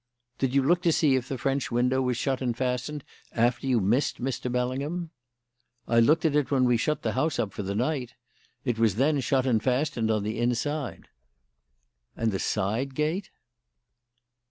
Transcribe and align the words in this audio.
"Did 0.39 0.55
you 0.55 0.63
look 0.63 0.81
to 0.81 0.91
see 0.91 1.13
if 1.15 1.29
the 1.29 1.37
French 1.37 1.69
window 1.69 2.01
was 2.01 2.17
shut 2.17 2.41
and 2.41 2.57
fastened 2.57 3.03
after 3.33 3.67
you 3.67 3.79
missed 3.79 4.19
Mr. 4.19 4.51
Bellingham?" 4.51 5.11
"I 5.87 5.99
looked 5.99 6.25
at 6.25 6.35
it 6.35 6.49
when 6.49 6.63
we 6.65 6.75
shut 6.75 7.03
the 7.03 7.11
house 7.11 7.37
up 7.37 7.53
for 7.53 7.61
the 7.61 7.75
night. 7.75 8.15
It 8.65 8.79
was 8.79 8.95
then 8.95 9.19
shut 9.19 9.45
and 9.45 9.61
fastened 9.61 10.09
on 10.09 10.23
the 10.23 10.39
inside." 10.39 11.07
"And 12.17 12.31
the 12.31 12.39
side 12.39 12.95
gate?" 12.95 13.29